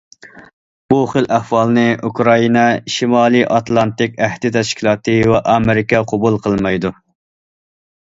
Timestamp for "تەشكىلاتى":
4.59-5.19